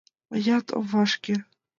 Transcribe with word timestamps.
Мыят 0.29 0.67
ом 0.77 0.85
вашке. 0.93 1.35